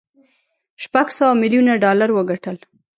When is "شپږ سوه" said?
0.83-1.33